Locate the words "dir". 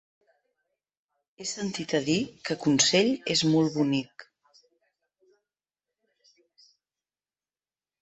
2.07-2.15